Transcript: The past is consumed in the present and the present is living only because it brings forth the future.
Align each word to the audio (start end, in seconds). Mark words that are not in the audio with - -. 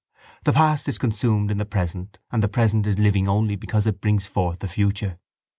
The 0.45 0.53
past 0.53 0.87
is 0.89 0.97
consumed 0.97 1.51
in 1.51 1.59
the 1.59 1.63
present 1.67 2.17
and 2.31 2.41
the 2.41 2.47
present 2.49 2.87
is 2.87 2.97
living 2.97 3.27
only 3.29 3.55
because 3.55 3.85
it 3.85 4.01
brings 4.01 4.25
forth 4.25 4.57
the 4.57 4.67
future. 4.67 5.19